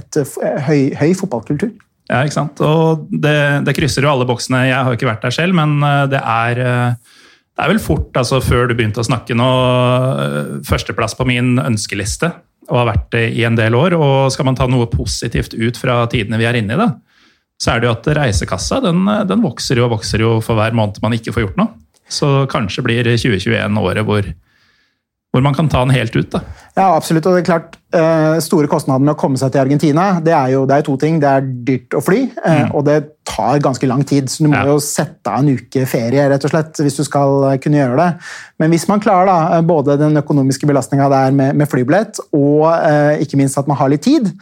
et 0.00 0.22
høy, 0.66 0.94
høy 0.98 1.10
fotballkultur. 1.20 1.74
Ja, 2.10 2.20
ikke 2.20 2.36
sant. 2.36 2.60
Og 2.60 3.06
det, 3.08 3.36
det, 3.64 3.74
krysser 3.76 4.04
jo 4.04 4.12
alle 4.12 4.26
boksene. 4.28 4.66
Jeg 4.68 4.76
har 4.76 4.96
ikke 4.96 5.08
vært 5.08 5.24
der 5.24 5.34
selv, 5.34 5.56
men 5.56 5.78
eh, 5.80 6.02
det 6.12 6.20
er, 6.20 6.60
eh, 6.60 7.22
det 7.54 7.64
er 7.64 7.72
vel 7.72 7.80
fort, 7.80 8.10
altså 8.20 8.42
før 8.44 8.68
du 8.68 8.76
begynte 8.76 9.00
å 9.00 9.06
snakke 9.06 9.36
nå, 9.38 9.48
eh, 10.24 10.50
førsteplass 10.68 11.16
på 11.16 11.26
min 11.28 11.56
ønskeliste. 11.62 12.34
Og 12.68 12.80
har 12.80 12.90
vært 12.92 13.08
det 13.12 13.24
i 13.36 13.44
en 13.48 13.56
del 13.56 13.76
år. 13.76 13.96
Og 13.96 14.32
skal 14.32 14.48
man 14.48 14.56
ta 14.56 14.68
noe 14.68 14.88
positivt 14.92 15.56
ut 15.56 15.80
fra 15.80 16.02
tidene 16.12 16.40
vi 16.40 16.48
er 16.48 16.60
inne 16.60 16.76
i, 16.76 16.80
da, 16.80 16.92
så 17.62 17.74
er 17.74 17.80
det 17.80 17.88
jo 17.88 17.94
at 17.94 18.08
reisekassa 18.18 18.80
den, 18.84 19.04
den 19.28 19.44
vokser 19.44 19.78
jo 19.78 19.86
og 19.86 19.96
vokser 19.96 20.22
jo 20.24 20.38
for 20.44 20.58
hver 20.58 20.74
måned 20.76 21.00
man 21.04 21.14
ikke 21.16 21.34
får 21.34 21.46
gjort 21.46 21.60
noe. 21.60 21.76
Så 22.10 22.44
kanskje 22.52 22.84
blir 22.84 23.06
2021 23.06 23.80
året 23.80 24.04
hvor 24.06 24.26
hvor 25.34 25.42
man 25.42 25.54
kan 25.56 25.66
ta 25.66 25.80
den 25.82 25.90
helt 25.90 26.14
ut. 26.14 26.30
Da. 26.30 26.44
Ja, 26.74 26.88
absolutt. 26.96 27.26
og 27.26 27.36
det 27.36 27.44
er 27.44 27.46
klart, 27.46 27.76
eh, 27.94 28.40
Store 28.42 28.66
kostnader 28.66 29.04
med 29.04 29.12
å 29.14 29.18
komme 29.18 29.38
seg 29.38 29.52
til 29.54 29.62
Argentina 29.62 30.18
det 30.18 30.32
er 30.34 30.54
jo 30.56 30.64
det 30.66 30.80
er 30.80 30.86
to 30.86 30.96
ting. 30.98 31.20
Det 31.22 31.30
er 31.30 31.46
dyrt 31.68 31.94
å 31.94 32.02
fly, 32.02 32.24
eh, 32.34 32.64
mm. 32.64 32.72
og 32.74 32.84
det 32.88 32.96
tar 33.24 33.62
ganske 33.62 33.86
lang 33.86 34.02
tid. 34.02 34.26
Så 34.28 34.42
du 34.42 34.50
må 34.50 34.58
ja. 34.58 34.66
jo 34.72 34.82
sette 34.82 35.30
av 35.30 35.44
en 35.44 35.54
uke 35.54 35.86
ferie 35.86 36.26
rett 36.28 36.44
og 36.44 36.50
slett, 36.50 36.82
hvis 36.82 36.98
du 36.98 37.04
skal 37.06 37.46
eh, 37.52 37.60
kunne 37.62 37.78
gjøre 37.78 38.00
det. 38.00 38.10
Men 38.58 38.74
hvis 38.74 38.88
man 38.90 39.02
klarer 39.04 39.30
da, 39.30 39.62
både 39.62 40.00
den 40.02 40.18
økonomiske 40.18 40.66
belastninga 40.66 41.06
der 41.12 41.38
med, 41.38 41.54
med 41.62 41.70
flybillett, 41.70 42.18
og 42.34 42.66
eh, 42.74 43.22
ikke 43.22 43.38
minst 43.38 43.60
at 43.60 43.70
man 43.70 43.78
har 43.78 43.94
litt 43.94 44.02
tid, 44.02 44.32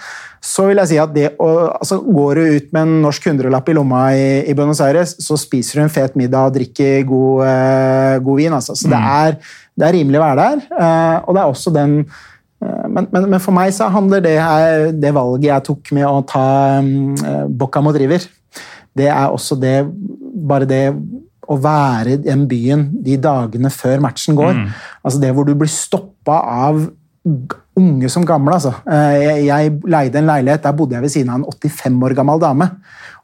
så 0.42 0.64
vil 0.66 0.80
jeg 0.80 0.90
si 0.90 0.96
at 0.98 1.12
det 1.14 1.28
å, 1.38 1.48
altså, 1.76 2.00
Går 2.02 2.40
du 2.40 2.56
ut 2.56 2.72
med 2.74 2.80
en 2.80 2.94
norsk 3.04 3.28
hundrelapp 3.28 3.68
i 3.68 3.76
lomma 3.76 4.06
i, 4.16 4.24
i, 4.48 4.56
Buenos 4.58 4.80
Aires, 4.82 5.14
så 5.22 5.36
spiser 5.38 5.78
du 5.78 5.84
en 5.84 5.92
fet 5.92 6.16
middag 6.18 6.48
og 6.48 6.56
drikker 6.56 7.04
god, 7.06 7.44
eh, 7.46 8.16
god 8.24 8.40
vin. 8.40 8.56
Altså. 8.56 8.74
Så 8.74 8.88
mm. 8.88 8.96
det 8.96 9.02
er 9.12 9.36
det 9.72 9.86
er 9.86 9.96
rimelig 9.96 10.20
å 10.20 10.24
være 10.24 10.42
der. 10.42 10.64
Eh, 10.76 11.18
og 11.24 11.36
det 11.36 11.42
er 11.42 11.52
også 11.52 11.72
den 11.72 11.94
men, 12.62 13.08
men, 13.10 13.26
men, 13.26 13.40
for 13.42 13.54
meg 13.56 13.72
så 13.74 13.88
handler 13.92 14.22
det, 14.24 14.36
her, 14.38 14.92
det 14.94 15.12
valget 15.16 15.48
jeg 15.48 15.66
tok 15.66 15.92
med 15.96 16.06
å 16.08 16.22
ta 16.28 16.46
um, 16.82 17.14
Bocca 17.50 17.82
mot 17.84 17.96
River, 17.98 18.24
det 18.98 19.08
er 19.08 19.32
også 19.32 19.56
det 19.60 19.76
Bare 20.42 20.66
det 20.68 20.84
å 21.52 21.56
være 21.60 22.14
i 22.14 22.20
den 22.22 22.46
byen 22.48 22.86
de 23.04 23.18
dagene 23.20 23.70
før 23.72 24.00
matchen 24.02 24.36
går. 24.38 24.56
Mm. 24.56 24.68
Altså 25.04 25.20
det 25.22 25.32
hvor 25.36 25.46
du 25.46 25.52
blir 25.58 25.70
stoppa 25.70 26.38
av 26.68 26.78
unge 27.78 28.10
som 28.10 28.24
gamle. 28.26 28.56
Altså. 28.56 28.72
Jeg, 28.86 29.44
jeg, 29.46 29.72
leide 29.90 30.20
en 30.20 30.30
leilighet, 30.30 30.62
der 30.64 30.76
bodde 30.78 30.96
jeg 30.96 31.04
ved 31.04 31.14
siden 31.14 31.32
av 31.32 31.40
en 31.40 31.48
85 31.50 32.06
år 32.08 32.16
gammel 32.18 32.42
dame. 32.42 32.68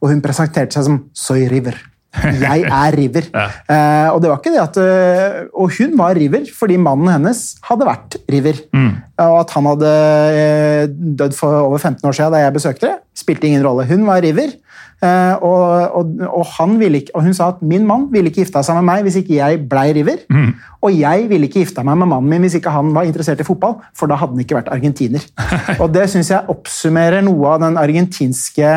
Og 0.03 0.13
hun 0.13 0.23
presenterte 0.25 0.77
seg 0.77 0.87
som 0.87 1.01
Soy 1.17 1.47
River. 1.51 1.79
Jeg 2.17 2.65
er 2.65 2.97
River. 2.97 3.27
Ja. 3.35 3.49
Eh, 3.69 4.09
og 4.15 4.23
det 4.23 4.31
var 4.31 4.39
ikke 4.41 4.53
det 4.55 4.63
at 4.63 4.79
eh, 4.81 5.43
Og 5.53 5.75
hun 5.77 5.93
var 5.99 6.17
River 6.17 6.47
fordi 6.57 6.79
mannen 6.81 7.11
hennes 7.13 7.43
hadde 7.69 7.89
vært 7.89 8.17
River. 8.33 8.63
Mm. 8.73 8.95
Og 9.27 9.37
at 9.43 9.53
han 9.57 9.69
hadde 9.73 9.93
eh, 10.39 10.87
dødd 11.21 11.37
for 11.37 11.67
over 11.67 11.79
15 11.79 12.09
år 12.09 12.17
siden 12.17 12.35
da 12.35 12.43
jeg 12.47 12.57
besøkte 12.57 12.89
det, 12.89 12.97
spilte 13.19 13.51
ingen 13.51 13.67
rolle. 13.67 13.87
Hun 13.89 14.07
var 14.09 14.25
River. 14.25 14.57
Eh, 14.99 15.35
og, 15.47 15.93
og, 15.95 16.15
og, 16.27 16.47
han 16.57 16.73
ville 16.81 16.99
ikke, 16.99 17.13
og 17.15 17.23
hun 17.23 17.35
sa 17.37 17.53
at 17.53 17.61
min 17.63 17.85
mann 17.87 18.09
ville 18.11 18.33
ikke 18.33 18.43
gifta 18.43 18.65
seg 18.67 18.81
med 18.81 18.87
meg 18.89 19.05
hvis 19.07 19.21
ikke 19.21 19.37
jeg 19.37 19.61
blei 19.71 19.93
River. 19.95 20.25
Mm. 20.27 20.49
Og 20.83 20.97
jeg 20.99 21.29
ville 21.31 21.47
ikke 21.47 21.63
gifta 21.63 21.85
meg 21.87 22.01
med 22.01 22.11
mannen 22.11 22.33
min 22.33 22.43
hvis 22.43 22.57
ikke 22.59 22.73
han 22.75 22.91
var 22.97 23.07
interessert 23.07 23.39
i 23.43 23.47
fotball, 23.47 23.77
for 23.95 24.11
da 24.11 24.19
hadde 24.19 24.35
han 24.35 24.43
ikke 24.43 24.59
vært 24.59 24.73
argentiner. 24.75 25.23
og 25.83 25.93
det 25.95 26.09
syns 26.11 26.33
jeg 26.35 26.51
oppsummerer 26.51 27.23
noe 27.27 27.55
av 27.55 27.63
den 27.63 27.79
argentinske 27.79 28.73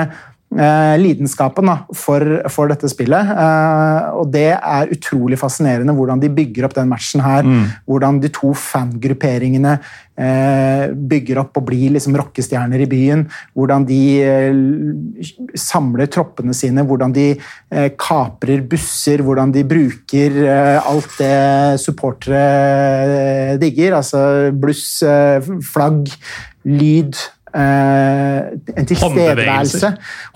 lidenskapen 0.52 1.70
da, 1.70 1.78
for, 1.96 2.26
for, 2.52 2.68
dette 2.72 2.90
spillet. 2.92 3.32
Eh, 3.32 4.08
og 4.20 4.32
det 4.34 4.50
er 4.58 4.92
utrolig 4.92 5.40
fascinerende 5.40 5.96
hvordan 5.96 6.20
de 6.20 6.32
bygger 6.34 6.68
opp 6.68 6.76
den 6.76 6.92
matchen 6.92 7.24
her. 7.24 7.48
Mm. 7.48 7.70
Hvordan 7.88 8.20
de 8.24 8.32
to 8.36 8.52
fangrupperingene 8.58 9.78
eh, 10.20 10.92
bygger 10.92 11.42
opp 11.44 11.62
og 11.62 11.68
blir 11.70 11.96
liksom 11.96 12.18
rockestjerner 12.20 12.84
i 12.84 12.90
byen. 12.92 13.26
Hvordan 13.56 13.88
de 13.88 14.02
eh, 14.28 15.32
samler 15.56 16.12
troppene 16.12 16.56
sine, 16.58 16.84
hvordan 16.88 17.16
de 17.16 17.28
eh, 17.32 17.90
kaprer 17.96 18.64
busser, 18.68 19.24
hvordan 19.24 19.54
de 19.56 19.66
bruker 19.68 20.40
eh, 20.46 20.80
alt 20.84 21.20
det 21.22 21.82
supportere 21.84 23.58
digger. 23.62 24.02
Altså 24.02 24.52
bluss, 24.52 25.00
flagg, 25.72 26.12
lyd. 26.68 27.16
Uh, 27.52 28.56
en 28.80 28.86
tilstedeværelse. 28.88 29.90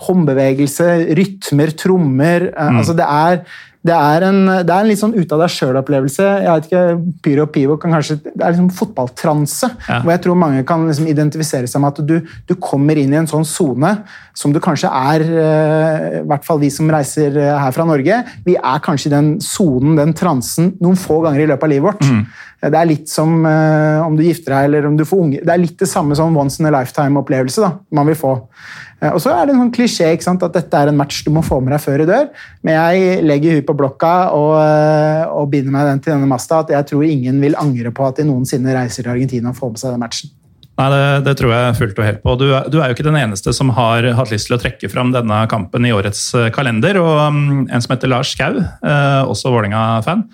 Håndbevegelse, 0.04 0.88
rytmer, 1.16 1.72
trommer. 1.78 2.50
Uh, 2.52 2.72
mm. 2.72 2.80
altså 2.82 2.96
det 2.98 3.06
er 3.08 3.38
det 3.86 3.94
er, 3.94 4.24
en, 4.26 4.40
det 4.66 4.72
er 4.72 4.82
en 4.82 4.88
litt 4.88 5.00
sånn 5.00 5.14
ut 5.16 5.32
av 5.34 5.42
deg 5.42 5.52
sjøl-opplevelse. 5.52 6.24
jeg 6.42 6.48
vet 6.48 6.68
ikke, 6.68 6.82
Pyro 7.24 7.44
og 7.46 7.52
Pivo 7.54 7.76
kan 7.80 7.94
kanskje, 7.94 8.18
Det 8.24 8.34
er 8.34 8.54
liksom 8.54 8.70
fotballtranse, 8.74 9.70
ja. 9.88 10.00
hvor 10.02 10.12
jeg 10.14 10.22
tror 10.24 10.38
mange 10.40 10.64
kan 10.66 10.86
liksom 10.88 11.08
identifisere 11.10 11.70
seg 11.70 11.82
med 11.82 11.94
at 11.94 12.08
du, 12.08 12.16
du 12.48 12.54
kommer 12.62 12.98
inn 12.98 13.14
i 13.14 13.20
en 13.20 13.30
sånn 13.30 13.46
sone 13.46 13.92
som 14.36 14.52
du 14.52 14.60
kanskje 14.60 14.90
er 14.90 15.24
eh, 15.26 16.08
I 16.20 16.24
hvert 16.28 16.44
fall 16.44 16.60
vi 16.60 16.70
som 16.72 16.90
reiser 16.92 17.38
eh, 17.40 17.52
her 17.56 17.72
fra 17.72 17.86
Norge. 17.88 18.18
Vi 18.44 18.56
er 18.56 18.82
kanskje 18.84 19.10
i 19.10 19.14
den 19.14 19.30
sonen, 19.44 19.96
den 20.00 20.16
transen, 20.16 20.74
noen 20.82 20.98
få 21.00 21.22
ganger 21.24 21.44
i 21.44 21.48
løpet 21.52 21.68
av 21.68 21.72
livet 21.72 21.88
vårt. 21.90 22.04
Mm. 22.04 22.26
Det 22.66 22.80
er 22.80 22.88
litt 22.88 23.10
som 23.12 23.44
om 23.44 24.14
du 24.16 24.22
gifter 24.24 24.54
deg 24.54 24.70
eller 24.70 24.86
om 24.88 24.94
du 24.96 25.04
får 25.06 25.20
unge. 25.22 25.42
Det 25.44 25.52
er 25.52 25.60
litt 25.60 25.76
det 25.78 25.88
samme 25.90 26.16
som 26.18 26.34
once 26.40 26.58
in 26.58 26.66
a 26.66 26.72
lifetime-opplevelse 26.74 27.68
man 27.94 28.08
vil 28.08 28.16
få. 28.18 28.32
Uh, 29.02 29.10
og 29.12 29.20
så 29.20 29.34
er 29.34 29.44
det 29.44 29.54
en 29.54 29.60
sånn 29.66 29.74
klisjé 29.74 30.08
ikke 30.14 30.24
sant, 30.24 30.44
at 30.46 30.54
dette 30.56 30.80
er 30.80 30.90
en 30.90 30.96
match 30.96 31.20
du 31.26 31.30
må 31.34 31.42
få 31.44 31.60
med 31.60 31.74
deg 31.74 31.82
før 31.84 32.04
i 32.04 32.08
dør. 32.08 32.30
Men 32.66 32.78
jeg 32.78 33.20
legger 33.26 33.58
huet 33.58 33.68
på 33.68 33.76
blokka 33.76 34.14
og, 34.36 34.54
uh, 34.56 35.36
og 35.36 35.52
binder 35.52 35.74
meg 35.74 35.90
den 35.90 36.02
til 36.04 36.16
denne 36.16 36.30
masta 36.30 36.62
at 36.64 36.72
jeg 36.72 36.90
tror 36.92 37.04
ingen 37.04 37.38
vil 37.44 37.58
angre 37.60 37.92
på 37.94 38.08
at 38.08 38.20
de 38.20 38.26
noensinne 38.28 38.74
reiser 38.76 39.04
til 39.04 39.12
Argentina 39.12 39.52
og 39.52 39.60
får 39.60 39.74
med 39.74 39.84
seg 39.84 39.96
den 39.96 40.04
matchen. 40.06 40.34
Nei, 40.76 40.90
det, 40.92 41.04
det, 41.24 41.32
tror 41.40 41.54
jeg 41.54 41.76
fullt 41.78 42.00
og 42.00 42.04
helt 42.04 42.18
på. 42.20 42.32
Du, 42.36 42.50
du, 42.72 42.80
er 42.82 42.90
jo 42.90 42.96
ikke 42.96 43.06
den 43.06 43.16
eneste 43.16 43.52
som 43.56 43.70
har 43.78 44.04
hatt 44.18 44.32
lyst 44.32 44.50
til 44.50 44.58
å 44.58 44.60
trekke 44.60 44.90
fram 44.92 45.08
denne 45.14 45.38
kampen 45.48 45.88
i 45.88 45.92
årets 45.96 46.26
kalender. 46.52 46.98
og 47.00 47.14
um, 47.32 47.62
En 47.64 47.80
som 47.80 47.94
heter 47.94 48.12
Lars 48.12 48.34
Skau, 48.36 48.58
også 49.24 49.54
Vålerenga-fan, 49.54 50.26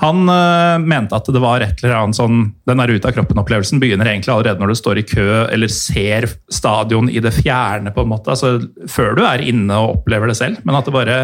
han 0.00 0.24
øh, 0.32 0.86
mente 0.88 1.16
at 1.16 1.28
det 1.28 1.42
var 1.42 1.60
et 1.64 1.82
eller 1.82 1.98
annet 1.98 2.16
sånn 2.16 2.38
Den 2.68 2.80
der 2.80 2.92
ute 2.94 3.10
av 3.10 3.12
kroppen-opplevelsen 3.16 3.82
begynner 3.82 4.08
egentlig 4.08 4.32
allerede 4.32 4.62
når 4.62 4.72
du 4.72 4.78
står 4.80 5.00
i 5.00 5.06
kø 5.08 5.28
eller 5.44 5.72
ser 5.72 6.28
stadion 6.52 7.10
i 7.12 7.20
det 7.20 7.34
fjerne, 7.36 7.92
på 7.92 8.04
en 8.04 8.12
måte. 8.14 8.32
Altså, 8.32 8.56
før 8.88 9.18
du 9.18 9.24
er 9.28 9.44
inne 9.44 9.76
og 9.76 10.00
opplever 10.00 10.30
det 10.30 10.38
selv. 10.40 10.62
Men 10.64 10.78
at 10.78 10.88
det 10.88 10.96
bare 10.96 11.20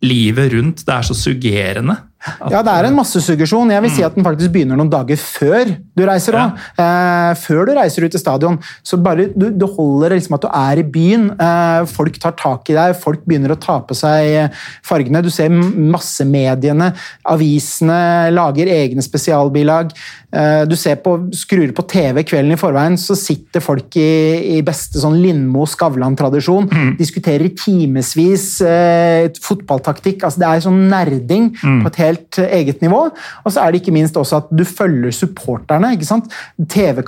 Livet 0.00 0.54
rundt, 0.54 0.80
det 0.86 0.94
er 0.94 1.04
så 1.04 1.12
suggerende. 1.12 1.92
Ja, 2.20 2.60
det 2.60 2.72
er 2.72 2.86
en 2.88 2.96
massesuggesjon. 2.98 3.70
Jeg 3.72 3.82
vil 3.84 3.92
si 3.94 4.02
at 4.04 4.16
den 4.16 4.24
faktisk 4.26 4.52
begynner 4.52 4.76
noen 4.76 4.90
dager 4.92 5.16
før 5.20 5.70
du 5.96 6.02
reiser 6.04 6.36
òg. 6.36 6.58
Ja. 6.76 6.84
Eh, 6.84 7.38
før 7.40 7.68
du 7.68 7.72
reiser 7.78 8.04
ut 8.04 8.12
til 8.12 8.20
stadion. 8.20 8.58
Så 8.84 8.98
bare, 9.00 9.30
du, 9.32 9.48
Det 9.50 9.68
holder 9.76 10.16
liksom 10.16 10.36
at 10.36 10.44
du 10.44 10.50
er 10.50 10.82
i 10.82 10.86
byen. 10.96 11.30
Eh, 11.32 11.86
folk 11.88 12.18
tar 12.20 12.36
tak 12.36 12.68
i 12.68 12.76
deg, 12.76 12.96
folk 13.00 13.24
begynner 13.24 13.54
å 13.54 13.60
ta 13.60 13.78
på 13.80 13.96
seg 13.96 14.52
fargene. 14.86 15.24
Du 15.24 15.30
ser 15.32 15.48
massemediene, 15.50 16.92
avisene 17.24 18.30
lager 18.34 18.68
egne 18.68 19.04
spesialbilag. 19.04 19.94
Eh, 20.30 20.62
du 20.70 20.76
ser 20.78 21.00
på, 21.02 21.16
skrur 21.36 21.74
på 21.76 21.86
TV 21.90 22.22
kvelden 22.28 22.54
i 22.54 22.60
forveien, 22.60 22.98
så 23.00 23.16
sitter 23.18 23.64
folk 23.64 23.96
i, 23.98 24.58
i 24.58 24.60
beste 24.66 25.02
sånn 25.02 25.18
Lindmo 25.22 25.66
Skavlan-tradisjon. 25.68 26.70
Mm. 26.70 26.94
Diskuterer 27.00 27.48
i 27.48 27.54
timevis 27.58 28.48
eh, 28.66 29.26
fotballtaktikk. 29.42 30.24
Altså, 30.26 30.44
det 30.44 30.50
er 30.50 30.66
sånn 30.68 30.82
nerding 30.90 31.50
mm. 31.58 31.82
på 31.82 31.92
et 31.92 32.02
helt 32.04 32.20
helt 32.20 32.38
eget 32.38 32.82
nivå. 32.84 33.02
Og 33.44 33.52
så 33.52 33.62
er 33.62 33.72
det 33.72 33.80
ikke 33.80 33.94
minst 33.94 34.16
også 34.18 34.40
at 34.40 34.50
du 34.54 34.64
følger 34.64 35.12
supporterne. 35.14 35.92
ikke 35.94 36.08
sant? 36.08 36.30
TV, 36.68 37.02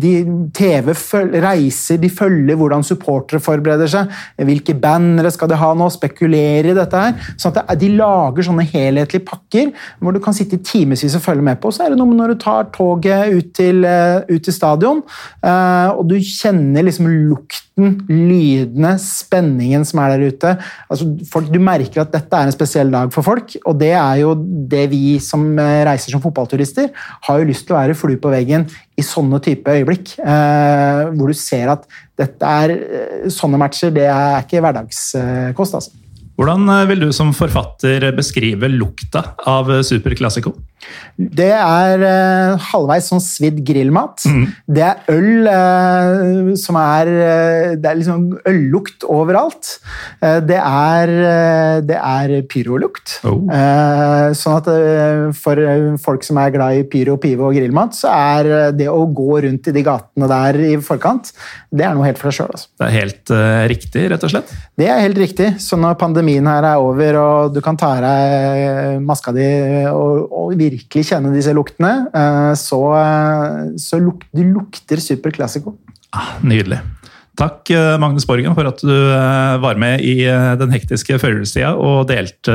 de, 0.00 0.12
TV 0.54 0.94
reiser, 1.44 1.98
de 1.98 2.10
følger 2.10 2.56
hvordan 2.56 2.84
supportere 2.86 3.40
forbereder 3.40 3.90
seg. 3.90 4.12
Hvilke 4.36 4.74
bandere 4.74 5.32
skal 5.34 5.50
de 5.50 5.58
ha 5.60 5.72
nå? 5.74 5.90
Spekulere 5.94 6.72
i 6.72 6.76
dette 6.76 6.96
her. 7.00 7.14
sånn 7.36 7.54
at 7.60 7.78
De 7.80 7.90
lager 7.94 8.46
sånne 8.46 8.66
helhetlige 8.66 9.24
pakker 9.26 9.72
hvor 10.00 10.14
du 10.14 10.20
kan 10.22 10.34
sitte 10.36 10.58
i 10.58 10.64
timevis 10.64 11.16
og 11.16 11.24
følge 11.24 11.44
med 11.44 11.60
på. 11.60 11.72
Så 11.74 11.84
er 11.84 11.92
det 11.92 12.00
noe 12.00 12.10
med 12.10 12.20
når 12.20 12.34
du 12.34 12.40
tar 12.42 12.53
toget 12.74 13.32
ut 13.34 13.52
til, 13.56 13.84
eh, 13.84 14.22
ut 14.28 14.42
til 14.44 14.54
stadion, 14.54 15.02
eh, 15.44 15.88
og 15.92 16.08
du 16.08 16.16
kjenner 16.18 16.84
liksom 16.86 17.08
lukten, 17.08 18.04
lydene, 18.08 18.94
spenningen 19.02 19.84
som 19.84 20.00
er 20.00 20.14
der 20.14 20.30
ute. 20.30 20.52
Altså, 20.90 21.08
folk, 21.30 21.50
du 21.52 21.58
merker 21.58 22.04
at 22.04 22.12
dette 22.12 22.32
er 22.32 22.46
en 22.46 22.54
spesiell 22.54 22.90
dag 22.90 23.12
for 23.12 23.26
folk, 23.26 23.56
og 23.66 23.78
det 23.80 23.92
er 23.92 24.22
jo 24.22 24.34
det 24.34 24.90
vi 24.92 25.18
som 25.18 25.58
eh, 25.58 25.82
reiser 25.88 26.14
som 26.14 26.22
fotballturister, 26.22 26.90
har 27.28 27.40
jo 27.40 27.48
lyst 27.50 27.66
til 27.66 27.74
å 27.74 27.80
være 27.80 27.98
flue 27.98 28.20
på 28.22 28.32
veggen 28.32 28.68
i 28.96 29.02
sånne 29.02 29.40
type 29.42 29.66
øyeblikk. 29.66 30.14
Hvor 30.22 31.26
du 31.26 31.34
ser 31.34 31.72
at 31.72 31.82
dette 32.16 32.46
er 32.46 33.28
sånne 33.32 33.58
matcher, 33.58 33.90
det 33.90 34.06
er 34.06 34.44
ikke 34.44 34.62
hverdagskost. 34.62 35.74
altså. 35.74 35.90
Hvordan 36.38 36.70
vil 36.90 37.04
du 37.06 37.12
som 37.14 37.32
forfatter 37.34 38.08
beskrive 38.14 38.70
lukta 38.70 39.34
av 39.50 39.70
Super? 39.86 40.14
Det 41.14 41.50
er 41.54 42.02
eh, 42.04 42.64
halvveis 42.72 43.06
sånn 43.10 43.22
svidd 43.22 43.60
grillmat. 43.66 44.24
Mm. 44.26 44.44
Det 44.76 44.82
er 44.84 45.12
øl 45.14 45.48
eh, 45.50 46.50
som 46.60 46.78
er 46.80 47.10
uh, 47.10 47.70
Det 47.78 47.88
er 47.90 47.98
liksom 48.00 48.24
øllukt 48.50 49.06
overalt. 49.10 49.78
det 50.20 50.56
er, 50.58 51.10
det 51.86 51.96
er 51.96 52.32
pyrolukt. 52.50 53.18
Oh. 53.26 53.42
sånn 54.36 54.56
at 54.56 54.68
for 55.38 55.60
folk 56.02 56.24
som 56.26 56.38
er 56.40 56.52
glad 56.54 56.78
i 56.78 56.84
pyro, 56.88 57.16
pive 57.20 57.44
og 57.46 57.56
grillmat, 57.56 57.96
så 57.96 58.12
er 58.12 58.72
det 58.76 58.88
å 58.90 59.04
gå 59.06 59.40
rundt 59.44 59.68
i 59.70 59.74
de 59.74 59.84
gatene 59.84 60.28
der 60.30 60.58
i 60.64 60.72
forkant, 60.84 61.30
det 61.70 61.86
er 61.86 61.96
noe 61.96 62.06
helt 62.08 62.20
for 62.20 62.30
deg 62.30 62.38
sjøl. 62.38 62.52
Altså. 62.54 62.70
Det 62.80 62.86
er 62.88 62.96
helt 62.96 63.34
riktig, 63.74 64.06
rett 64.12 64.26
og 64.26 64.34
slett? 64.34 64.54
Det 64.80 64.88
er 64.90 65.02
helt 65.04 65.20
riktig. 65.20 65.50
Så 65.62 65.78
når 65.80 65.98
pandemien 66.00 66.48
her 66.50 66.68
er 66.74 66.82
over, 66.82 67.20
og 67.20 67.54
du 67.54 67.60
kan 67.64 67.78
ta 67.80 67.94
av 67.98 68.04
deg 68.06 69.04
maska 69.04 69.34
di 69.36 69.48
og, 69.90 70.32
og 70.32 70.56
virkelig 70.74 71.08
kjenne 71.10 71.32
disse 71.34 71.54
luktene, 71.56 71.94
eh, 72.10 72.52
så, 72.58 72.82
så 73.80 74.02
luk, 74.02 74.26
du 74.34 74.44
lukter 74.48 75.02
Super 75.02 75.34
Classico. 75.34 75.76
Ah, 76.14 76.36
nydelig. 76.44 76.80
Takk, 77.38 77.66
eh, 77.74 77.94
Magnus 78.02 78.26
Borgen, 78.28 78.54
for 78.54 78.70
at 78.70 78.82
du 78.84 78.94
eh, 78.94 79.56
var 79.62 79.80
med 79.80 80.04
i 80.06 80.20
den 80.60 80.74
hektiske 80.74 81.18
førjulstida 81.22 81.74
og 81.74 82.06
delte 82.10 82.54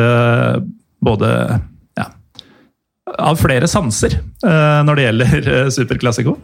både 1.04 1.32
ja, 2.00 2.10
av 3.16 3.40
flere 3.40 3.68
sanser 3.72 4.18
når 4.44 5.00
det 5.00 5.06
gjelder 5.06 5.48
Super 5.76 6.00
Classico. 6.00 6.36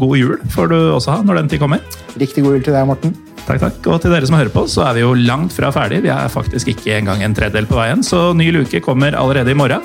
God 0.00 0.14
jul 0.16 0.36
får 0.52 0.70
du 0.72 0.76
også 0.78 1.16
ha 1.16 1.24
når 1.24 1.42
den 1.42 1.50
tid 1.52 1.64
kommer. 1.64 1.82
Riktig 2.20 2.44
god 2.44 2.58
jul 2.58 2.68
til 2.68 2.76
deg, 2.76 2.88
Morten. 2.88 3.16
Takk, 3.46 3.64
takk. 3.64 3.80
Og 3.88 3.98
til 4.02 4.14
dere 4.14 4.28
som 4.28 4.38
hører 4.38 4.52
på, 4.54 4.66
så 4.70 4.84
er 4.88 4.98
vi 4.98 5.04
jo 5.04 5.16
langt 5.16 5.56
fra 5.56 5.72
ferdig. 5.74 6.04
Vi 6.04 6.12
er 6.12 6.32
faktisk 6.32 6.72
ikke 6.74 7.00
engang 7.00 7.24
en 7.24 7.36
tredjedel 7.36 7.68
på 7.70 7.80
veien, 7.80 8.04
så 8.06 8.30
ny 8.36 8.50
luke 8.54 8.84
kommer 8.84 9.16
allerede 9.16 9.54
i 9.54 9.58
morgen. 9.58 9.84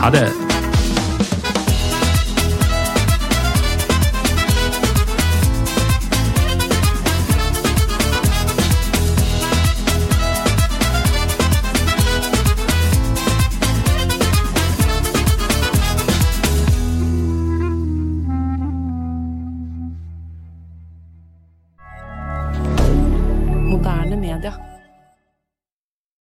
Ha 0.00 0.10
det! 0.14 0.51